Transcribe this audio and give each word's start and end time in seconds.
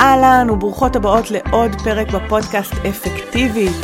אהלן 0.00 0.50
וברוכות 0.50 0.96
הבאות 0.96 1.30
לעוד 1.30 1.70
פרק 1.84 2.10
בפודקאסט 2.10 2.72
אפקטיבית. 2.88 3.76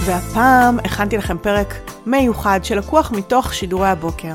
והפעם 0.00 0.78
הכנתי 0.78 1.16
לכם 1.16 1.38
פרק 1.38 1.74
מיוחד 2.06 2.60
שלקוח 2.62 3.12
מתוך 3.12 3.54
שידורי 3.54 3.88
הבוקר. 3.88 4.34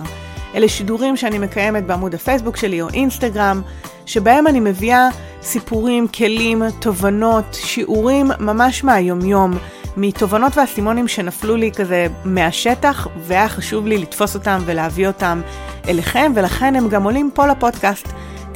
אלה 0.56 0.68
שידורים 0.70 1.18
שאני 1.18 1.40
מקיימת 1.40 1.86
בעמוד 1.86 2.16
הפייסבוק 2.16 2.58
שלי 2.58 2.82
או 2.82 2.90
אינסטגרם, 2.90 3.62
שבהם 4.06 4.48
אני 4.48 4.60
מביאה 4.60 5.08
סיפורים, 5.42 6.08
כלים, 6.08 6.64
תובנות, 6.80 7.46
שיעורים 7.54 8.32
ממש 8.40 8.84
מהיומיום, 8.84 9.52
מתובנות 9.98 10.58
ואסימונים 10.58 11.08
שנפלו 11.08 11.56
לי 11.56 11.72
כזה 11.72 12.08
מהשטח, 12.26 13.08
והיה 13.18 13.50
חשוב 13.50 13.88
לי 13.88 13.98
לתפוס 13.98 14.36
אותם 14.36 14.60
ולהביא 14.66 15.08
אותם 15.08 15.42
אליכם, 15.88 16.32
ולכן 16.36 16.76
הם 16.76 16.90
גם 16.90 17.04
עולים 17.04 17.32
פה 17.34 17.48
לפודקאסט. 17.48 18.08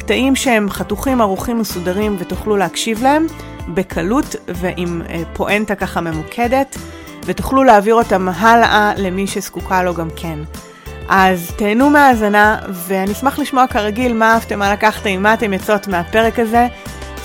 קטעים 0.04 0.36
שהם 0.36 0.70
חתוכים, 0.70 1.22
ערוכים, 1.22 1.60
מסודרים, 1.60 2.16
ותוכלו 2.20 2.58
להקשיב 2.58 3.04
להם 3.04 3.28
בקלות 3.68 4.36
ועם 4.48 5.02
אה, 5.10 5.22
פואנטה 5.34 5.76
ככה 5.76 6.02
ממוקדת, 6.02 6.78
ותוכלו 7.26 7.64
להעביר 7.64 7.96
אותם 7.96 8.30
הלאה 8.30 8.94
למי 8.98 9.28
שזקוקה 9.28 9.84
לו 9.84 9.94
גם 9.94 10.08
כן. 10.16 10.40
אז 11.10 11.52
תהנו 11.56 11.90
מהאזנה, 11.90 12.58
ואני 12.70 13.12
אשמח 13.12 13.40
לשמוע 13.40 13.68
כרגיל 13.68 14.14
מה 14.14 14.34
אהבתם, 14.34 14.60
מה 14.60 14.74
לקחתם, 14.74 15.24
מה 15.24 15.34
אתם 15.34 15.54
יוצאות 15.54 15.88
מהפרק 15.88 16.40
הזה. 16.40 16.68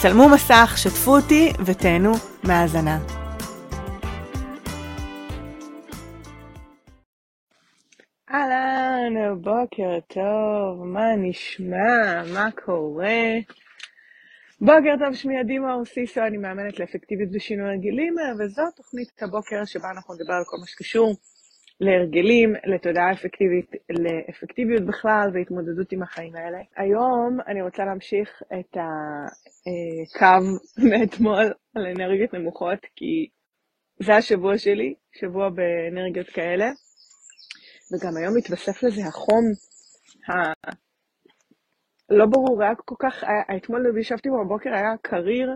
צלמו 0.00 0.28
מסך, 0.28 0.74
שתפו 0.76 1.16
אותי 1.16 1.52
ותהנו 1.64 2.12
מהאזנה. 2.44 3.17
אהלן, 9.16 9.42
בוקר 9.42 10.00
טוב, 10.06 10.84
מה 10.84 11.16
נשמע, 11.16 12.22
מה 12.34 12.50
קורה? 12.64 13.22
בוקר 14.60 14.94
טוב, 14.98 15.14
שמי 15.14 15.38
עדי 15.38 15.58
מאור 15.58 15.84
סיסו, 15.84 16.20
אני 16.20 16.36
מאמנת 16.36 16.78
לאפקטיביות 16.78 17.30
ושינוי 17.34 17.68
הרגלים, 17.68 18.14
וזו 18.38 18.62
תוכנית 18.76 19.22
הבוקר 19.22 19.64
שבה 19.64 19.90
אנחנו 19.90 20.14
נדבר 20.14 20.32
על 20.32 20.44
כל 20.46 20.56
מה 20.60 20.66
שקשור 20.66 21.14
להרגלים, 21.80 22.54
לתודעה 22.64 23.12
אפקטיבית, 23.12 23.70
לאפקטיביות 23.90 24.82
בכלל 24.82 25.30
והתמודדות 25.34 25.92
עם 25.92 26.02
החיים 26.02 26.36
האלה. 26.36 26.58
היום 26.76 27.38
אני 27.46 27.62
רוצה 27.62 27.84
להמשיך 27.84 28.42
את 28.60 28.76
הקו 28.76 30.44
מאתמול 30.90 31.52
על 31.74 31.86
אנרגיות 31.86 32.34
נמוכות, 32.34 32.78
כי 32.96 33.28
זה 34.02 34.16
השבוע 34.16 34.58
שלי, 34.58 34.94
שבוע 35.20 35.48
באנרגיות 35.48 36.28
כאלה. 36.28 36.70
וגם 37.92 38.16
היום 38.16 38.36
מתווסף 38.36 38.82
לזה 38.82 39.00
החום 39.06 39.44
ה... 40.30 40.52
לא 42.10 42.26
ברור, 42.26 42.62
היה 42.62 42.74
כל 42.74 42.94
כך, 42.98 43.24
היה, 43.24 43.56
אתמול 43.56 43.98
ישבתי 44.00 44.28
בבוקר, 44.30 44.70
היה 44.74 44.94
קריר 45.02 45.50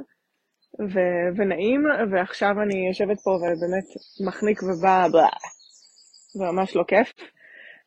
ו, 0.81 0.99
ונעים, 1.37 1.85
ועכשיו 2.13 2.51
אני 2.63 2.89
יושבת 2.89 3.21
פה 3.25 3.31
ובאמת 3.31 3.85
מחניק 4.27 4.63
ובא, 4.63 5.07
וממש 6.35 6.77
לא 6.77 6.85
כיף, 6.89 7.13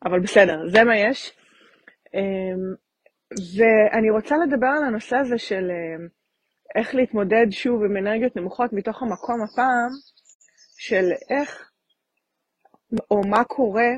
אבל 0.06 0.20
בסדר, 0.20 0.70
זה 0.70 0.84
מה 0.84 0.98
יש. 0.98 1.32
אמ, 2.14 2.76
ואני 3.58 4.10
רוצה 4.10 4.36
לדבר 4.38 4.68
על 4.78 4.84
הנושא 4.84 5.16
הזה 5.16 5.38
של 5.38 5.72
אמ, 5.72 6.08
איך 6.76 6.96
להתמודד 6.96 7.46
שוב 7.52 7.84
עם 7.84 7.98
אנרגיות 7.98 8.36
נמוכות 8.36 8.74
מתוך 8.74 9.02
המקום 9.02 9.42
הפעם, 9.44 9.92
של 10.78 11.06
איך, 11.30 11.72
או 13.12 13.22
מה 13.28 13.44
קורה 13.44 13.90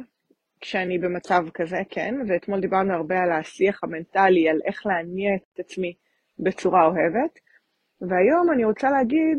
כשאני 0.62 0.98
במצב 0.98 1.44
כזה, 1.54 1.78
כן, 1.90 2.16
ואתמול 2.28 2.60
דיברנו 2.60 2.94
הרבה 2.94 3.20
על 3.20 3.32
השיח 3.32 3.84
המנטלי, 3.84 4.50
על 4.50 4.60
איך 4.66 4.86
להניע 4.86 5.36
את 5.36 5.60
עצמי 5.60 5.94
בצורה 6.40 6.86
אוהבת, 6.86 7.40
והיום 8.02 8.52
אני 8.54 8.66
רוצה 8.66 8.90
להגיד 8.90 9.38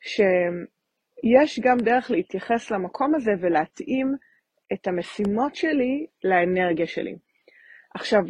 שיש 0.00 1.60
גם 1.60 1.76
דרך 1.78 2.10
להתייחס 2.10 2.70
למקום 2.70 3.14
הזה 3.14 3.30
ולהתאים 3.40 4.14
את 4.72 4.86
המשימות 4.86 5.54
שלי 5.54 6.06
לאנרגיה 6.24 6.86
שלי. 6.86 7.16
עכשיו, 7.94 8.20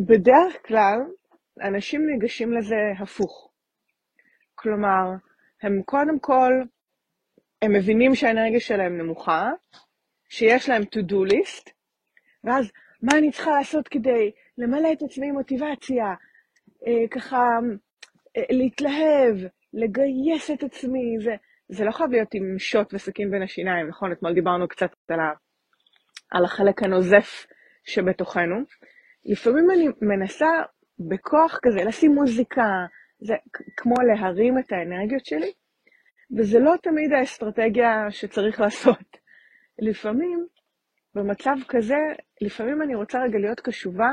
בדרך 0.00 0.66
כלל 0.66 0.98
אנשים 1.62 2.06
ניגשים 2.06 2.52
לזה 2.52 2.76
הפוך. 2.98 3.50
כלומר, 4.54 5.10
הם 5.62 5.82
קודם 5.82 6.18
כל, 6.20 6.52
הם 7.62 7.72
מבינים 7.72 8.14
שהאנרגיה 8.14 8.60
שלהם 8.60 8.98
נמוכה, 8.98 9.50
שיש 10.28 10.68
להם 10.68 10.82
to-do 10.82 11.32
list, 11.32 11.70
ואז 12.44 12.72
מה 13.02 13.18
אני 13.18 13.30
צריכה 13.30 13.50
לעשות 13.50 13.88
כדי 13.88 14.30
למלא 14.58 14.92
את 14.92 15.02
עצמי 15.02 15.30
מוטיבציה, 15.30 16.14
אה, 16.86 17.08
ככה 17.10 17.58
אה, 18.36 18.42
להתלהב, 18.50 19.36
לגייס 19.72 20.50
את 20.50 20.62
עצמי, 20.62 21.16
זה, 21.24 21.34
זה 21.68 21.84
לא 21.84 21.90
חייב 21.90 22.10
להיות 22.10 22.34
עם 22.34 22.58
שוט 22.58 22.94
וסכין 22.94 23.30
בין 23.30 23.42
השיניים, 23.42 23.88
נכון? 23.88 24.12
אתמול 24.12 24.34
דיברנו 24.34 24.68
קצת 24.68 24.90
על, 25.08 25.20
ה, 25.20 25.32
על 26.30 26.44
החלק 26.44 26.82
הנוזף 26.82 27.46
שבתוכנו. 27.84 28.56
לפעמים 29.24 29.70
אני 29.70 29.88
מנסה 30.02 30.48
בכוח 30.98 31.58
כזה 31.62 31.84
לשים 31.84 32.14
מוזיקה, 32.14 32.62
זה 33.20 33.34
כמו 33.76 33.94
להרים 34.02 34.58
את 34.58 34.72
האנרגיות 34.72 35.24
שלי, 35.24 35.52
וזה 36.36 36.58
לא 36.58 36.74
תמיד 36.82 37.12
האסטרטגיה 37.12 38.10
שצריך 38.10 38.60
לעשות. 38.60 39.25
לפעמים, 39.78 40.46
במצב 41.14 41.54
כזה, 41.68 41.98
לפעמים 42.40 42.82
אני 42.82 42.94
רוצה 42.94 43.22
רגע 43.22 43.38
להיות 43.38 43.60
קשובה 43.60 44.10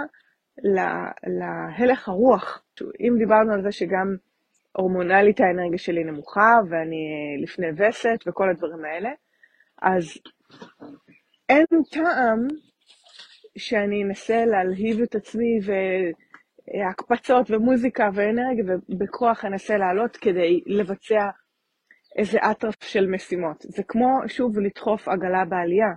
להלך 1.24 2.10
הרוח. 2.10 2.64
אם 2.82 3.16
דיברנו 3.18 3.54
על 3.54 3.62
זה 3.62 3.72
שגם 3.72 4.16
הורמונלית 4.78 5.40
האנרגיה 5.40 5.78
שלי 5.78 6.04
נמוכה, 6.04 6.60
ואני 6.70 7.06
לפני 7.44 7.68
וסת 7.78 8.28
וכל 8.28 8.50
הדברים 8.50 8.86
האלה, 8.86 9.10
אז 9.82 10.18
אין 11.50 11.66
טעם 11.92 12.48
שאני 13.58 14.04
אנסה 14.04 14.46
להלהיב 14.46 15.02
את 15.02 15.16
עצמי 15.16 15.60
והקפצות 15.66 17.52
ומוזיקה 17.52 18.10
ואנרגיה, 18.14 18.64
ובכוח 18.90 19.46
אנסה 19.46 19.78
לעלות 19.78 20.18
כדי 20.18 20.62
לבצע 20.66 21.30
איזה 22.18 22.38
אטרף 22.52 22.84
של 22.84 23.08
משימות. 23.08 23.58
זה 23.62 23.84
כמו, 23.88 24.20
שוב, 24.28 24.60
לדחוף 24.60 25.08
עגלה 25.08 25.46
בעלייה. 25.50 25.94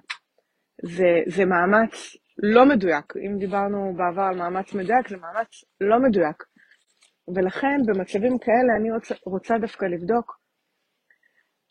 זה, 0.82 1.22
זה 1.26 1.44
מאמץ 1.44 2.16
לא 2.38 2.66
מדויק. 2.66 3.12
אם 3.16 3.38
דיברנו 3.38 3.94
בעבר 3.96 4.22
על 4.22 4.36
מאמץ 4.36 4.74
מדויק, 4.74 5.08
זה 5.08 5.16
מאמץ 5.16 5.64
לא 5.80 5.98
מדויק. 5.98 6.42
ולכן 7.34 7.78
במצבים 7.86 8.38
כאלה 8.38 8.76
אני 8.80 8.90
רוצה, 8.92 9.14
רוצה 9.24 9.58
דווקא 9.58 9.84
לבדוק 9.84 10.36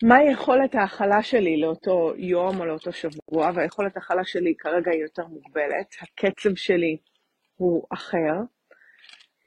מה 0.04 0.22
יכולת 0.32 0.74
ההכלה 0.74 1.22
שלי 1.22 1.60
לאותו 1.60 2.12
יום 2.16 2.60
או 2.60 2.64
לאותו 2.64 2.92
שבוע, 2.92 3.50
והיכולת 3.54 3.96
ההכלה 3.96 4.24
שלי 4.24 4.54
כרגע 4.58 4.90
היא 4.90 5.02
יותר 5.02 5.26
מוגבלת, 5.26 5.86
הקצב 6.02 6.54
שלי 6.54 6.96
הוא 7.56 7.86
אחר, 7.94 8.34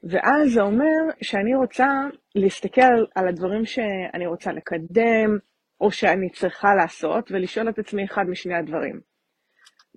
ואז 0.04 0.52
זה 0.54 0.62
אומר 0.62 1.14
שאני 1.22 1.56
רוצה 1.56 1.88
להסתכל 2.36 3.06
על 3.16 3.28
הדברים 3.28 3.66
שאני 3.66 4.28
רוצה 4.28 4.52
לקדם, 4.52 5.38
או 5.82 5.92
שאני 5.92 6.30
צריכה 6.30 6.76
לעשות, 6.76 7.32
ולשאול 7.32 7.70
את 7.70 7.80
עצמי 7.80 8.06
אחד 8.06 8.24
משני 8.30 8.56
הדברים. 8.56 9.00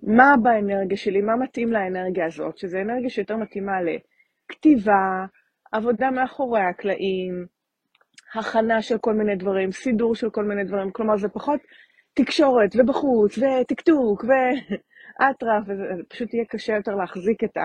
מה 0.03 0.33
באנרגיה 0.41 0.97
שלי, 0.97 1.21
מה 1.21 1.35
מתאים 1.35 1.71
לאנרגיה 1.71 2.25
הזאת, 2.25 2.57
שזו 2.57 2.77
אנרגיה 2.77 3.09
שיותר 3.09 3.37
מתאימה 3.37 3.73
לכתיבה, 3.81 5.25
עבודה 5.71 6.11
מאחורי 6.11 6.61
הקלעים, 6.61 7.45
הכנה 8.35 8.81
של 8.81 8.97
כל 8.97 9.13
מיני 9.13 9.35
דברים, 9.35 9.71
סידור 9.71 10.15
של 10.15 10.29
כל 10.29 10.43
מיני 10.43 10.63
דברים, 10.63 10.91
כלומר 10.91 11.17
זה 11.17 11.27
פחות 11.29 11.59
תקשורת 12.13 12.75
ובחוץ 12.75 13.37
וטקטוק 13.37 14.23
ואטרף, 14.23 15.63
וזה 15.67 16.03
פשוט 16.09 16.33
יהיה 16.33 16.45
קשה 16.45 16.73
יותר 16.73 16.95
להחזיק 16.95 17.43
את, 17.43 17.57
ה, 17.57 17.61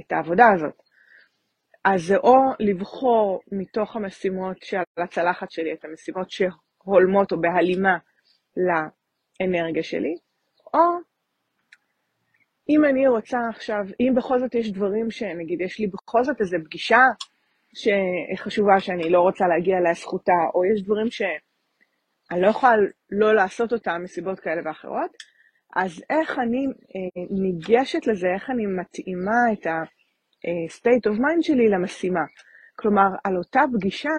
את 0.00 0.12
העבודה 0.12 0.44
הזאת. 0.54 0.82
אז 1.84 2.02
זה 2.02 2.16
או 2.16 2.36
לבחור 2.60 3.40
מתוך 3.52 3.96
המשימות 3.96 4.62
של 4.62 4.76
הצלחת 4.98 5.50
שלי, 5.50 5.72
את 5.72 5.84
המשימות 5.84 6.30
שהולמות 6.30 7.32
או 7.32 7.40
בהלימה 7.40 7.98
לאנרגיה 8.56 9.82
שלי, 9.82 10.14
או 10.74 10.80
אם 12.68 12.84
אני 12.84 13.08
רוצה 13.08 13.38
עכשיו, 13.48 13.84
אם 14.00 14.12
בכל 14.16 14.38
זאת 14.38 14.54
יש 14.54 14.72
דברים 14.72 15.10
שנגיד 15.10 15.60
יש 15.60 15.78
לי 15.78 15.86
בכל 15.86 16.24
זאת 16.24 16.40
איזו 16.40 16.56
פגישה 16.64 17.00
שחשובה 17.74 18.80
שאני 18.80 19.10
לא 19.10 19.20
רוצה 19.20 19.46
להגיע 19.46 19.76
לזכותה, 19.90 20.40
או 20.54 20.64
יש 20.64 20.82
דברים 20.82 21.10
שאני 21.10 22.42
לא 22.42 22.48
יכולה 22.48 22.72
לא 23.10 23.34
לעשות 23.34 23.72
אותם 23.72 24.00
מסיבות 24.04 24.40
כאלה 24.40 24.62
ואחרות, 24.64 25.10
אז 25.76 26.02
איך 26.10 26.38
אני 26.38 26.66
אה, 26.66 27.22
ניגשת 27.42 28.06
לזה, 28.06 28.26
איך 28.34 28.50
אני 28.50 28.66
מתאימה 28.66 29.52
את 29.52 29.66
ה-state 29.66 31.12
of 31.12 31.16
mind 31.16 31.42
שלי 31.42 31.68
למשימה. 31.68 32.24
כלומר, 32.76 33.08
על 33.24 33.36
אותה 33.36 33.60
פגישה 33.72 34.10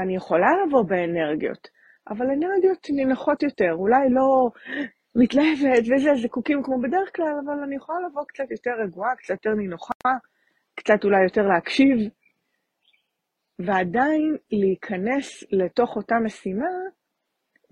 אני 0.00 0.16
יכולה 0.16 0.48
לבוא 0.66 0.82
באנרגיות, 0.82 1.68
אבל 2.08 2.26
אנרגיות 2.26 2.86
נינוחות 2.90 3.42
יותר, 3.42 3.72
אולי 3.72 4.10
לא 4.10 4.50
מתלהבת 5.14 5.84
וזה, 5.84 6.14
זיקוקים 6.22 6.62
כמו 6.62 6.80
בדרך 6.80 7.16
כלל, 7.16 7.34
אבל 7.44 7.62
אני 7.64 7.76
יכולה 7.76 7.98
לבוא 8.08 8.24
קצת 8.28 8.50
יותר 8.50 8.70
רגועה, 8.84 9.16
קצת 9.16 9.30
יותר 9.30 9.54
נינוחה, 9.54 10.10
קצת 10.74 11.04
אולי 11.04 11.22
יותר 11.22 11.42
להקשיב, 11.42 11.98
ועדיין 13.58 14.36
להיכנס 14.50 15.44
לתוך 15.52 15.96
אותה 15.96 16.14
משימה 16.24 16.68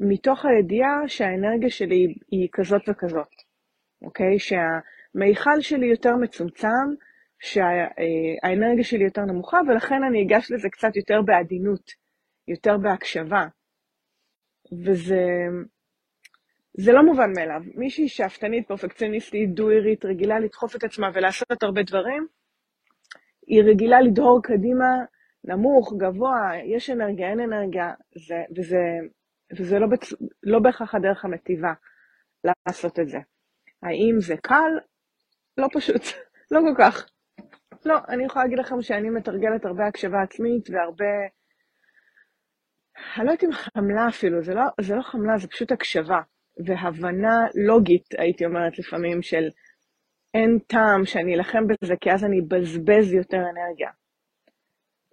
מתוך 0.00 0.44
הידיעה 0.44 1.08
שהאנרגיה 1.08 1.70
שלי 1.70 2.14
היא 2.30 2.48
כזאת 2.52 2.82
וכזאת, 2.88 3.32
אוקיי? 4.02 4.38
שהמיכל 4.38 5.60
שלי 5.60 5.86
יותר 5.86 6.16
מצומצם, 6.16 6.88
שהאנרגיה 7.40 8.84
שלי 8.84 9.04
יותר 9.04 9.22
נמוכה, 9.22 9.60
ולכן 9.68 10.02
אני 10.08 10.22
אגש 10.22 10.52
לזה 10.52 10.68
קצת 10.68 10.96
יותר 10.96 11.22
בעדינות, 11.22 11.90
יותר 12.48 12.76
בהקשבה. 12.78 13.46
וזה 14.84 15.22
זה 16.74 16.92
לא 16.92 17.02
מובן 17.02 17.32
מאליו. 17.36 17.62
מישהי 17.74 18.08
שאפתנית, 18.08 18.68
פרפקציוניסטית, 18.68 19.54
דו-עירית, 19.54 20.04
רגילה 20.04 20.38
לדחוף 20.38 20.76
את 20.76 20.84
עצמה 20.84 21.10
ולעשות 21.14 21.62
הרבה 21.62 21.82
דברים, 21.82 22.26
היא 23.46 23.62
רגילה 23.62 24.00
לדהור 24.00 24.42
קדימה, 24.42 24.88
נמוך, 25.44 25.92
גבוה, 25.96 26.50
יש 26.64 26.90
אנרגיה, 26.90 27.30
אין 27.30 27.40
אנרגיה, 27.40 27.92
זה, 28.26 28.42
וזה, 28.56 28.78
וזה 29.56 29.78
לא, 29.78 29.86
בצ... 29.86 30.12
לא 30.42 30.58
בהכרח 30.58 30.94
הדרך 30.94 31.24
המטיבה 31.24 31.72
לעשות 32.44 32.98
את 32.98 33.08
זה. 33.08 33.18
האם 33.82 34.20
זה 34.20 34.34
קל? 34.42 34.72
לא 35.58 35.68
פשוט, 35.72 36.02
לא 36.52 36.60
כל 36.60 36.74
כך. 36.82 37.08
לא, 37.84 37.98
אני 38.08 38.24
יכולה 38.24 38.44
להגיד 38.44 38.58
לכם 38.58 38.82
שאני 38.82 39.10
מתרגלת 39.10 39.64
הרבה 39.64 39.86
הקשבה 39.86 40.22
עצמית 40.22 40.70
והרבה... 40.70 41.04
אני 43.16 43.26
לא 43.26 43.30
יודעת 43.30 43.44
אם 43.44 43.52
חמלה 43.52 44.08
אפילו, 44.08 44.42
זה 44.42 44.54
לא, 44.54 44.62
זה 44.80 44.96
לא 44.96 45.02
חמלה, 45.02 45.38
זה 45.38 45.48
פשוט 45.48 45.72
הקשבה. 45.72 46.20
והבנה 46.66 47.46
לוגית, 47.66 48.06
הייתי 48.18 48.44
אומרת 48.46 48.78
לפעמים, 48.78 49.22
של 49.22 49.48
אין 50.34 50.58
טעם 50.66 51.04
שאני 51.04 51.34
אלחם 51.34 51.66
בזה, 51.66 51.94
כי 52.00 52.12
אז 52.12 52.24
אני 52.24 52.40
אבזבז 52.40 53.12
יותר 53.12 53.36
אנרגיה. 53.36 53.90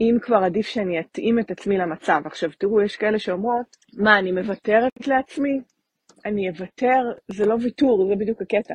אם 0.02 0.18
כבר 0.22 0.38
עדיף 0.38 0.68
שאני 0.68 1.00
אתאים 1.00 1.40
את 1.40 1.52
עצמי 1.52 1.78
למצב. 1.78 2.22
עכשיו, 2.26 2.50
תראו, 2.60 2.82
יש 2.82 2.96
כאלה 2.96 3.20
שאומרות, 3.20 3.66
מה, 3.98 4.20
אני 4.20 4.32
מוותרת 4.32 5.08
לעצמי? 5.08 5.62
אני 6.26 6.50
אוותר, 6.50 7.02
זה 7.32 7.46
לא 7.46 7.56
ויתור, 7.62 8.08
זה 8.10 8.16
בדיוק 8.16 8.42
הקטע. 8.42 8.74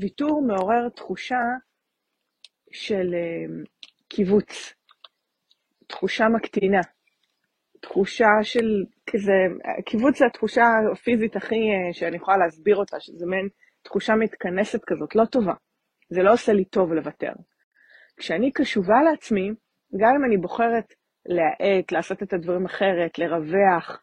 ויתור 0.00 0.42
מעורר 0.46 0.88
תחושה 0.88 1.40
של 2.72 3.14
uh, 3.14 3.68
קיבוץ, 4.08 4.74
תחושה 5.86 6.28
מקטינה, 6.28 6.80
תחושה 7.80 8.28
של 8.42 8.66
כזה, 9.06 9.32
קיבוץ 9.86 10.18
זה 10.18 10.26
התחושה 10.26 10.62
הפיזית 10.92 11.36
הכי, 11.36 11.54
uh, 11.54 11.98
שאני 11.98 12.16
יכולה 12.16 12.36
להסביר 12.36 12.76
אותה, 12.76 12.96
שזה 13.00 13.26
מעין 13.26 13.48
תחושה 13.82 14.14
מתכנסת 14.14 14.80
כזאת, 14.86 15.14
לא 15.14 15.24
טובה. 15.24 15.54
זה 16.10 16.22
לא 16.22 16.32
עושה 16.32 16.52
לי 16.52 16.64
טוב 16.64 16.92
לוותר. 16.92 17.32
כשאני 18.16 18.52
קשובה 18.52 19.02
לעצמי, 19.10 19.50
גם 19.96 20.14
אם 20.18 20.24
אני 20.24 20.36
בוחרת 20.36 20.94
להאט, 21.26 21.92
לעשות 21.92 22.22
את 22.22 22.32
הדברים 22.32 22.64
אחרת, 22.64 23.18
לרווח, 23.18 24.02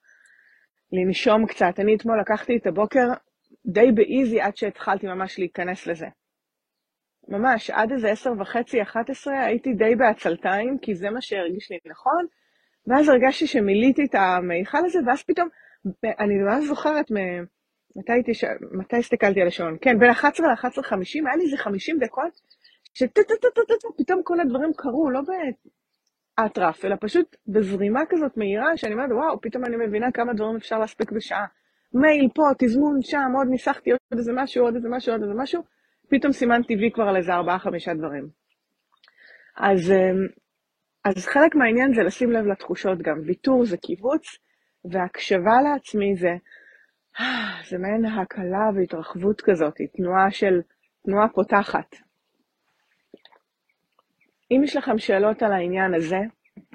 לנשום 0.92 1.46
קצת, 1.46 1.80
אני 1.80 1.96
אתמול 1.96 2.20
לקחתי 2.20 2.58
את 2.58 2.68
הבוקר 2.68 3.08
די 3.66 3.92
באיזי 3.92 4.42
עד 4.42 4.58
שהתחלתי 4.58 5.08
ממש 5.08 5.40
להיכנס 5.40 5.88
לזה. 5.88 6.08
ממש, 7.28 7.70
עד 7.70 7.92
איזה 7.92 8.10
עשר 8.12 8.32
וחצי, 8.40 8.82
אחת 8.82 9.10
עשרה, 9.10 9.46
הייתי 9.46 9.74
די 9.74 9.96
בעצלתיים, 9.96 10.78
כי 10.82 10.96
זה 10.96 11.10
מה 11.10 11.22
שהרגיש 11.22 11.72
לי 11.72 11.78
נכון, 11.86 12.26
ואז 12.88 13.10
הרגשתי 13.10 13.48
שמילאתי 13.48 14.06
את 14.06 14.16
המיכל 14.16 14.86
הזה, 14.86 15.00
ואז 15.08 15.24
פתאום, 15.24 15.50
אני 16.20 16.36
ממש 16.36 16.68
זוכרת 16.68 17.12
מ... 17.12 17.16
מתי, 17.96 18.12
הייתי 18.12 18.34
ש... 18.34 18.44
מתי 18.72 18.98
הסתכלתי 18.98 19.42
על 19.42 19.48
השעון? 19.48 19.78
כן, 19.82 20.00
בין 20.00 20.10
11 20.10 20.48
ל-11.50, 20.48 21.28
היה 21.28 21.36
לי 21.36 21.44
איזה 21.44 21.58
50 21.58 22.00
דקות, 22.00 22.42
שטטטטטט, 22.94 24.12
כל 24.24 24.40
הדברים 24.40 24.72
קרו, 24.78 25.10
לא 25.10 25.22
באטרף, 26.42 26.86
אלא 26.86 26.96
פשוט 27.00 27.36
בזרימה 27.48 28.02
כזאת 28.10 28.38
מהירה, 28.38 28.78
שאני 28.78 28.94
אומרת, 28.94 29.12
וואו, 29.12 29.42
פתאום 29.42 29.66
אני 29.66 29.76
מבינה 29.88 30.12
כמה 30.12 30.34
דברים 30.34 30.56
אפשר 30.56 30.80
להספיק 30.80 31.12
בשעה. 31.12 31.46
מייל 31.94 32.30
פה, 32.36 32.44
תזמון 32.60 33.02
שם, 33.02 33.32
עוד 33.36 33.48
ניסחתי 33.50 33.92
עוד 33.92 34.00
איזה 34.18 34.32
משהו, 34.36 34.66
עוד 34.66 34.76
איזה 34.76 34.90
משהו, 34.90 35.14
עוד 35.14 35.22
איזה 35.22 35.34
משהו, 35.38 35.64
פתאום 36.10 36.32
סימנתי 36.32 36.76
וי 36.76 36.92
כבר 36.92 37.04
על 37.04 37.18
איזה 37.18 37.34
ארבעה-חמישה 37.34 37.94
דברים. 37.94 38.28
אז, 39.58 39.92
אמ, 39.92 40.28
אז 41.06 41.26
חלק 41.28 41.56
מהעניין 41.56 41.94
זה 41.94 42.04
לשים 42.04 42.32
לב 42.32 42.46
לתחושות 42.46 42.98
גם. 43.02 43.20
ויתור 43.26 43.66
זה 43.66 43.78
קיבוץ, 43.78 44.38
והקשבה 44.92 45.62
לעצמי 45.62 46.16
זה, 46.16 46.34
זה 47.70 47.78
מעין 47.78 48.06
הקלה 48.06 48.70
והתרחבות 48.76 49.42
כזאת, 49.42 49.74
תנועה 49.98 50.32
של, 50.32 50.62
תנועה 51.06 51.28
פותחת. 51.30 52.09
אם 54.52 54.64
יש 54.64 54.76
לכם 54.76 54.98
שאלות 54.98 55.44
על 55.44 55.52
העניין 55.52 55.94
הזה, 55.94 56.20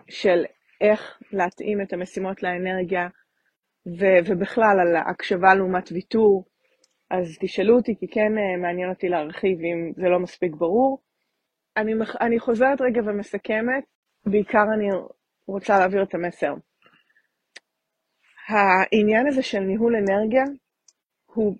של 0.08 0.44
איך 0.80 1.18
להתאים 1.32 1.82
את 1.82 1.92
המשימות 1.92 2.42
לאנרגיה, 2.42 3.08
ו- 3.86 4.20
ובכלל 4.26 4.76
על 4.80 4.96
הקשבה 4.96 5.54
לעומת 5.54 5.92
ויתור, 5.92 6.44
אז 7.10 7.38
תשאלו 7.40 7.76
אותי, 7.76 7.94
כי 8.00 8.06
כן 8.08 8.38
אה, 8.38 8.56
מעניין 8.62 8.90
אותי 8.90 9.08
להרחיב 9.08 9.58
אם 9.58 9.92
זה 9.96 10.08
לא 10.08 10.18
מספיק 10.18 10.54
ברור. 10.54 11.02
אני, 11.76 11.92
אני 12.20 12.38
חוזרת 12.38 12.80
רגע 12.80 13.00
ומסכמת, 13.06 13.84
בעיקר 14.26 14.64
אני 14.74 14.88
רוצה 15.46 15.78
להעביר 15.78 16.02
את 16.02 16.14
המסר. 16.14 16.54
העניין 18.48 19.26
הזה 19.26 19.42
של 19.42 19.60
ניהול 19.60 19.96
אנרגיה 19.96 20.44
הוא, 21.26 21.56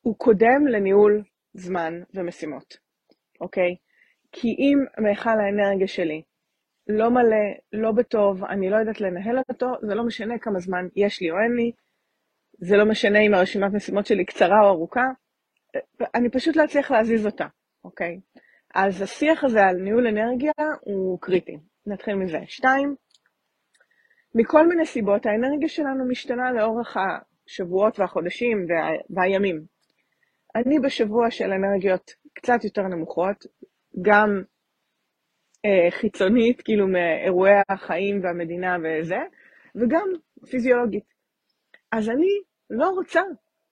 הוא 0.00 0.18
קודם 0.18 0.66
לניהול 0.66 1.22
זמן 1.54 1.92
ומשימות, 2.14 2.76
אוקיי? 3.40 3.76
כי 4.36 4.48
אם 4.48 4.78
מיכל 4.98 5.30
האנרגיה 5.30 5.88
שלי 5.88 6.22
לא 6.86 7.10
מלא, 7.10 7.46
לא 7.72 7.92
בטוב, 7.92 8.44
אני 8.44 8.70
לא 8.70 8.76
יודעת 8.76 9.00
לנהל 9.00 9.38
אותו, 9.48 9.66
זה 9.82 9.94
לא 9.94 10.04
משנה 10.04 10.38
כמה 10.38 10.58
זמן 10.58 10.86
יש 10.96 11.20
לי 11.20 11.30
או 11.30 11.36
אין 11.36 11.56
לי, 11.56 11.72
זה 12.58 12.76
לא 12.76 12.84
משנה 12.84 13.18
אם 13.18 13.34
הרשימת 13.34 13.72
משימות 13.72 14.06
שלי 14.06 14.24
קצרה 14.24 14.60
או 14.62 14.68
ארוכה, 14.68 15.04
אני 16.14 16.30
פשוט 16.30 16.56
לא 16.56 16.64
אצליח 16.64 16.90
להזיז 16.90 17.26
אותה, 17.26 17.46
אוקיי? 17.84 18.20
אז 18.74 19.02
השיח 19.02 19.44
הזה 19.44 19.64
על 19.64 19.76
ניהול 19.76 20.06
אנרגיה 20.06 20.52
הוא 20.80 21.18
קריטי. 21.20 21.56
נתחיל 21.86 22.14
מזה. 22.14 22.38
שתיים, 22.46 22.94
מכל 24.34 24.66
מיני 24.66 24.86
סיבות 24.86 25.26
האנרגיה 25.26 25.68
שלנו 25.68 26.08
משתנה 26.08 26.52
לאורך 26.52 26.96
השבועות 26.96 28.00
והחודשים 28.00 28.66
וה... 28.68 28.88
והימים. 29.10 29.64
אני 30.56 30.78
בשבוע 30.78 31.30
של 31.30 31.50
אנרגיות 31.52 32.10
קצת 32.34 32.64
יותר 32.64 32.82
נמוכות, 32.82 33.44
גם 34.02 34.42
אה, 35.64 35.90
חיצונית, 35.90 36.62
כאילו 36.62 36.88
מאירועי 36.88 37.52
החיים 37.68 38.20
והמדינה 38.22 38.76
וזה, 38.82 39.18
וגם 39.74 40.08
פיזיולוגית. 40.50 41.04
אז 41.92 42.08
אני 42.08 42.30
לא 42.70 42.88
רוצה 42.88 43.20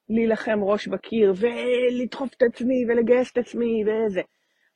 להילחם 0.09 0.59
ראש 0.63 0.89
בקיר 0.89 1.33
ולדחוף 1.37 2.35
את 2.35 2.43
עצמי 2.43 2.85
ולגייס 2.89 3.33
את 3.33 3.39
עצמי 3.39 3.85
וזה. 3.85 4.21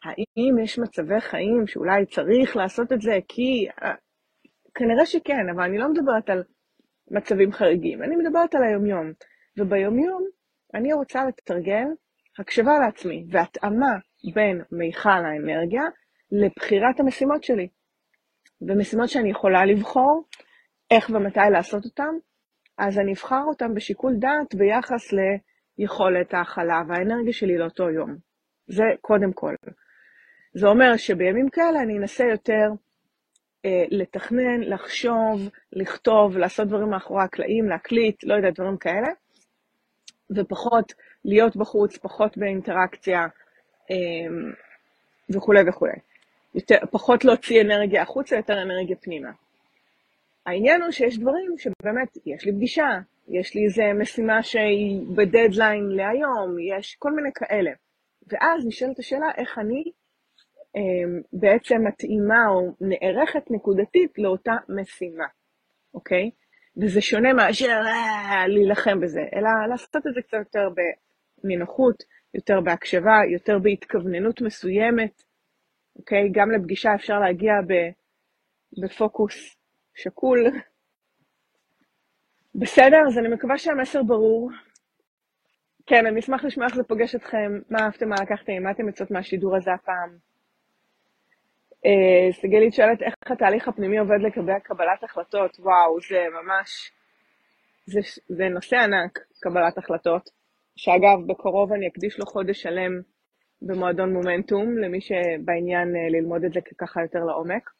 האם 0.04 0.58
יש 0.64 0.78
מצבי 0.78 1.20
חיים 1.20 1.66
שאולי 1.66 2.06
צריך 2.06 2.56
לעשות 2.56 2.92
את 2.92 3.00
זה 3.00 3.18
כי... 3.28 3.66
אה, 3.82 3.94
כנראה 4.78 5.06
שכן, 5.06 5.48
אבל 5.54 5.62
אני 5.62 5.78
לא 5.78 5.88
מדברת 5.88 6.30
על 6.30 6.42
מצבים 7.10 7.52
חריגים, 7.52 8.02
אני 8.02 8.16
מדברת 8.16 8.54
על 8.54 8.62
היומיום. 8.62 9.12
וביומיום 9.58 10.24
אני 10.74 10.92
רוצה 10.92 11.24
לתרגל 11.24 11.86
הקשבה 12.38 12.78
לעצמי 12.78 13.26
והתאמה 13.30 13.98
בין 14.35 14.62
מיכל 14.73 15.08
האנרגיה 15.08 15.82
לבחירת 16.32 17.00
המשימות 17.00 17.44
שלי. 17.44 17.68
ומשימות 18.61 19.08
שאני 19.08 19.30
יכולה 19.30 19.64
לבחור 19.64 20.25
איך 20.90 21.11
ומתי 21.11 21.40
לעשות 21.52 21.85
אותן, 21.85 22.14
אז 22.78 22.99
אני 22.99 23.12
אבחר 23.12 23.42
אותן 23.46 23.75
בשיקול 23.75 24.12
דעת 24.18 24.54
ביחס 24.54 25.12
ליכולת 25.78 26.35
ההכלה 26.35 26.82
והאנרגיה 26.88 27.32
שלי 27.32 27.58
לאותו 27.58 27.90
יום. 27.90 28.16
זה 28.66 28.85
קודם 29.00 29.32
כל. 29.32 29.54
זה 30.54 30.66
אומר 30.66 30.96
שבימים 30.96 31.49
כאלה 31.49 31.82
אני 31.82 31.99
אנסה 31.99 32.25
יותר 32.25 32.68
אה, 33.64 33.85
לתכנן, 33.90 34.61
לחשוב, 34.61 35.49
לכתוב, 35.73 36.37
לעשות 36.37 36.68
דברים 36.68 36.90
מאחורי 36.90 37.23
הקלעים, 37.23 37.68
להקליט, 37.68 38.25
לא 38.25 38.35
יודע, 38.35 38.50
דברים 38.50 38.76
כאלה, 38.76 39.08
ופחות 40.37 40.92
להיות 41.25 41.56
בחוץ, 41.56 41.96
פחות 41.96 42.38
באינטראקציה 42.38 43.26
וכולי 45.30 45.60
וכולי. 45.68 45.92
יותר, 46.54 46.76
פחות 46.90 47.24
להוציא 47.24 47.60
אנרגיה 47.60 48.02
החוצה, 48.02 48.36
יותר 48.36 48.62
אנרגיה 48.62 48.96
פנימה. 48.96 49.30
העניין 50.46 50.82
הוא 50.82 50.90
שיש 50.90 51.18
דברים 51.18 51.54
שבאמת, 51.58 52.16
יש 52.26 52.44
לי 52.44 52.52
פגישה, 52.52 52.98
יש 53.28 53.54
לי 53.54 53.64
איזה 53.64 53.82
משימה 54.00 54.42
שהיא 54.42 55.00
בדדליין 55.16 55.88
להיום, 55.88 56.56
יש 56.58 56.96
כל 56.98 57.12
מיני 57.12 57.30
כאלה. 57.34 57.70
ואז 58.26 58.66
נשאלת 58.66 58.98
השאלה 58.98 59.26
איך 59.36 59.58
אני 59.58 59.84
אה, 60.76 61.20
בעצם 61.32 61.76
מתאימה 61.86 62.48
או 62.48 62.74
נערכת 62.80 63.50
נקודתית 63.50 64.18
לאותה 64.18 64.54
משימה, 64.68 65.24
אוקיי? 65.94 66.30
וזה 66.76 67.00
שונה 67.00 67.32
מאשר 67.32 67.80
אה, 67.86 68.48
להילחם 68.48 69.00
בזה, 69.00 69.20
אלא 69.34 69.48
לעשות 69.70 69.96
את 69.96 70.14
זה 70.14 70.22
קצת 70.22 70.38
יותר 70.38 70.68
בנינוחות, 71.42 72.02
יותר 72.36 72.60
בהקשבה, 72.60 73.20
יותר 73.32 73.58
בהתכווננות 73.58 74.40
מסוימת, 74.40 75.22
אוקיי? 75.96 76.28
גם 76.32 76.50
לפגישה 76.50 76.94
אפשר 76.94 77.18
להגיע 77.18 77.52
ב... 77.68 77.72
בפוקוס 78.82 79.56
שקול. 79.94 80.44
בסדר, 82.54 82.98
אז 83.08 83.18
אני 83.18 83.28
מקווה 83.28 83.58
שהמסר 83.58 84.02
ברור. 84.02 84.50
כן, 85.86 86.06
אני 86.06 86.20
אשמח 86.20 86.44
לשמוע 86.44 86.66
איך 86.66 86.76
זה 86.76 86.82
פוגש 86.82 87.14
אתכם, 87.14 87.52
מה 87.70 87.78
אהבתם, 87.78 88.08
מה 88.08 88.16
לקחתם, 88.22 88.62
מה 88.62 88.70
אתם 88.70 88.86
יוצאות 88.86 89.10
מהשידור 89.10 89.56
הזה 89.56 89.72
הפעם. 89.72 90.16
אה, 91.86 92.32
סיגלית 92.32 92.74
שואלת 92.74 93.02
איך 93.02 93.14
התהליך 93.26 93.68
הפנימי 93.68 93.98
עובד 93.98 94.20
לקבל 94.20 94.58
קבלת 94.58 95.04
החלטות. 95.04 95.56
וואו, 95.58 96.00
זה 96.08 96.24
ממש, 96.30 96.92
זה, 97.86 98.00
זה 98.28 98.48
נושא 98.48 98.76
ענק, 98.76 99.18
קבלת 99.40 99.78
החלטות, 99.78 100.30
שאגב, 100.76 101.26
בקרוב 101.26 101.73
אני 101.73 101.88
אקדיש 101.88 102.18
לו 102.18 102.26
חודש 102.26 102.62
שלם 102.62 103.00
במועדון 103.62 104.12
מומנטום, 104.12 104.78
למי 104.78 105.00
שבעניין 105.00 105.97
אה, 105.97 106.09
ללמוד 106.09 106.45
את 106.45 106.52
זה 106.52 106.61
ככה 106.78 107.02
יותר 107.02 107.25
לעומק. 107.25 107.71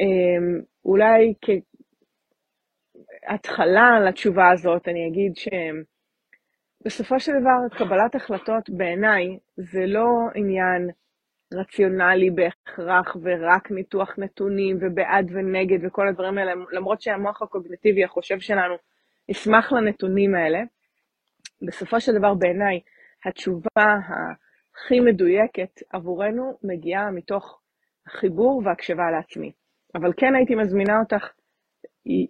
אה, 0.00 0.38
אולי 0.84 1.34
כהתחלה 3.26 4.00
לתשובה 4.00 4.50
הזאת, 4.50 4.88
אני 4.88 5.08
אגיד 5.08 5.32
שבסופו 6.84 7.20
של 7.20 7.32
דבר, 7.40 7.78
קבלת 7.78 8.14
החלטות 8.14 8.70
בעיניי 8.70 9.38
זה 9.56 9.86
לא 9.86 10.08
עניין 10.34 10.90
רציונלי 11.54 12.30
בהכרח 12.30 13.16
ורק 13.22 13.70
ניתוח 13.70 14.14
נתונים 14.18 14.78
ובעד 14.80 15.30
ונגד 15.34 15.78
וכל 15.86 16.08
הדברים 16.08 16.38
האלה, 16.38 16.52
למרות 16.72 17.02
שהמוח 17.02 17.42
הקוגניטיבי 17.42 18.04
החושב 18.04 18.40
שלנו 18.40 18.74
ישמח 19.28 19.72
לנתונים 19.72 20.34
האלה. 20.34 20.62
בסופו 21.66 22.00
של 22.00 22.12
דבר 22.18 22.34
בעיניי 22.34 22.80
התשובה 23.24 23.94
הכי 24.74 25.00
מדויקת 25.00 25.82
עבורנו 25.92 26.58
מגיעה 26.62 27.10
מתוך 27.10 27.60
החיבור 28.06 28.62
והקשבה 28.64 29.10
לעצמי. 29.10 29.52
אבל 29.94 30.12
כן 30.16 30.34
הייתי 30.34 30.54
מזמינה 30.54 30.98
אותך 31.00 31.28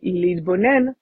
להתבונן 0.02 0.93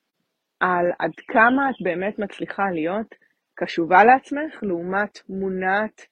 על 0.61 0.87
עד 0.99 1.11
כמה 1.29 1.71
את 1.71 1.75
באמת 1.83 2.19
מצליחה 2.19 2.71
להיות 2.71 3.15
קשובה 3.55 4.05
לעצמך 4.05 4.63
לעומת 4.63 5.19
מונעת 5.29 6.07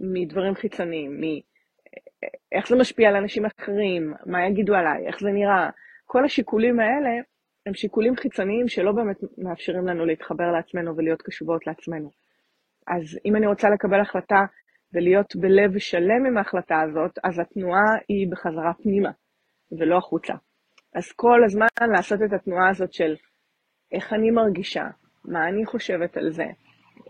מדברים 0.00 0.54
חיצוניים, 0.54 1.20
מאיך 1.20 2.68
זה 2.68 2.76
משפיע 2.76 3.08
על 3.08 3.16
אנשים 3.16 3.44
אחרים, 3.44 4.14
מה 4.26 4.46
יגידו 4.46 4.74
עליי, 4.74 5.06
איך 5.06 5.20
זה 5.20 5.28
נראה. 5.30 5.70
כל 6.04 6.24
השיקולים 6.24 6.80
האלה 6.80 7.10
הם 7.66 7.74
שיקולים 7.74 8.16
חיצוניים 8.16 8.68
שלא 8.68 8.92
באמת 8.92 9.16
מאפשרים 9.38 9.86
לנו 9.86 10.06
להתחבר 10.06 10.52
לעצמנו 10.52 10.96
ולהיות 10.96 11.22
קשובות 11.22 11.66
לעצמנו. 11.66 12.10
אז 12.86 13.18
אם 13.24 13.36
אני 13.36 13.46
רוצה 13.46 13.70
לקבל 13.70 14.00
החלטה 14.00 14.44
ולהיות 14.92 15.36
בלב 15.36 15.78
שלם 15.78 16.26
עם 16.26 16.38
ההחלטה 16.38 16.80
הזאת, 16.80 17.18
אז 17.24 17.38
התנועה 17.38 17.90
היא 18.08 18.30
בחזרה 18.30 18.72
פנימה, 18.82 19.10
ולא 19.78 19.96
החוצה. 19.96 20.34
אז 20.94 21.12
כל 21.12 21.44
הזמן 21.44 21.66
לעשות 21.94 22.18
את 22.22 22.32
התנועה 22.32 22.68
הזאת 22.68 22.92
של 22.92 23.14
איך 23.92 24.12
אני 24.12 24.30
מרגישה, 24.30 24.84
מה 25.24 25.48
אני 25.48 25.66
חושבת 25.66 26.16
על 26.16 26.30
זה, 26.30 26.46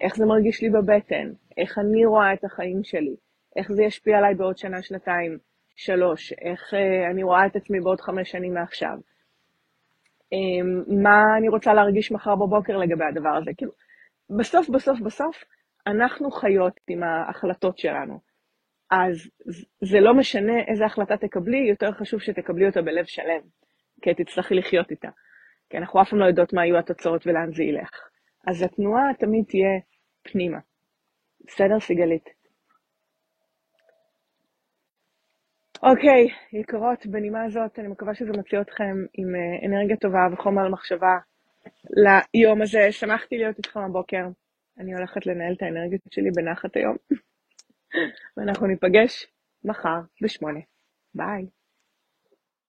איך 0.00 0.16
זה 0.16 0.24
מרגיש 0.26 0.62
לי 0.62 0.70
בבטן, 0.70 1.32
איך 1.58 1.78
אני 1.78 2.06
רואה 2.06 2.32
את 2.32 2.44
החיים 2.44 2.84
שלי, 2.84 3.16
איך 3.56 3.72
זה 3.72 3.82
ישפיע 3.82 4.18
עליי 4.18 4.34
בעוד 4.34 4.58
שנה, 4.58 4.82
שנתיים, 4.82 5.38
שלוש, 5.76 6.32
איך 6.32 6.74
אה, 6.74 7.10
אני 7.10 7.22
רואה 7.22 7.46
את 7.46 7.56
עצמי 7.56 7.80
בעוד 7.80 8.00
חמש 8.00 8.30
שנים 8.30 8.54
מעכשיו, 8.54 8.98
מה 11.02 11.36
אני 11.38 11.48
רוצה 11.48 11.74
להרגיש 11.74 12.12
מחר 12.12 12.34
בבוקר 12.34 12.76
לגבי 12.76 13.04
הדבר 13.04 13.36
הזה. 13.36 13.50
כאילו, 13.56 13.72
בסוף, 14.38 14.68
בסוף, 14.68 15.00
בסוף, 15.00 15.44
אנחנו 15.86 16.30
חיות 16.30 16.80
עם 16.88 17.02
ההחלטות 17.02 17.78
שלנו. 17.78 18.20
אז 18.90 19.30
זה 19.80 20.00
לא 20.00 20.14
משנה 20.14 20.60
איזה 20.68 20.84
החלטה 20.84 21.16
תקבלי, 21.16 21.68
יותר 21.68 21.92
חשוב 21.92 22.20
שתקבלי 22.20 22.66
אותה 22.66 22.82
בלב 22.82 23.04
שלם, 23.04 23.40
כי 24.02 24.14
תצטרכי 24.14 24.54
לחיות 24.54 24.90
איתה. 24.90 25.08
כי 25.70 25.76
אנחנו 25.76 26.02
אף 26.02 26.10
פעם 26.10 26.18
לא 26.18 26.24
יודעות 26.24 26.52
מה 26.52 26.66
יהיו 26.66 26.78
התוצאות 26.78 27.26
ולאן 27.26 27.52
זה 27.52 27.62
ילך. 27.62 27.90
אז 28.46 28.62
התנועה 28.62 29.14
תמיד 29.18 29.44
תהיה 29.48 29.80
פנימה. 30.22 30.58
בסדר, 31.46 31.80
סיגלית? 31.80 32.35
אוקיי, 35.82 36.28
יקרות, 36.52 37.06
בנימה 37.06 37.44
הזאת, 37.44 37.78
אני 37.78 37.88
מקווה 37.88 38.14
שזה 38.14 38.32
מוציא 38.36 38.60
אתכם 38.60 38.96
עם 39.14 39.34
אה, 39.34 39.66
אנרגיה 39.66 39.96
טובה 39.96 40.26
וחומר 40.32 40.64
למחשבה 40.64 41.18
ליום 42.34 42.62
הזה. 42.62 42.92
שמחתי 42.92 43.38
להיות 43.38 43.58
איתכם 43.58 43.80
הבוקר. 43.80 44.26
אני 44.78 44.94
הולכת 44.94 45.26
לנהל 45.26 45.52
את 45.52 45.62
האנרגיות 45.62 46.02
שלי 46.10 46.30
בנחת 46.36 46.76
היום, 46.76 46.96
ואנחנו 48.36 48.66
ניפגש 48.66 49.26
מחר 49.64 50.00
בשמונה. 50.22 50.60
ביי. 51.14 51.46